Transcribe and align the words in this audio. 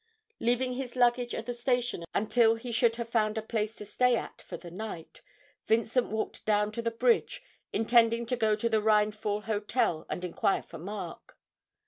Leaving 0.39 0.73
his 0.73 0.95
luggage 0.95 1.35
at 1.35 1.45
the 1.45 1.53
station 1.53 2.05
until 2.15 2.55
he 2.55 2.71
should 2.71 2.95
have 2.95 3.07
found 3.07 3.37
a 3.37 3.41
place 3.43 3.75
to 3.75 3.85
stay 3.85 4.15
at 4.15 4.41
for 4.41 4.57
the 4.57 4.71
night, 4.71 5.21
Vincent 5.67 6.07
walked 6.09 6.43
down 6.43 6.71
to 6.71 6.81
the 6.81 6.89
bridge, 6.89 7.43
intending 7.71 8.25
to 8.25 8.35
go 8.35 8.55
to 8.55 8.67
the 8.67 8.81
Rheinfall 8.81 9.41
Hotel 9.43 10.07
and 10.09 10.25
inquire 10.25 10.63
for 10.63 10.79
Mark. 10.79 11.37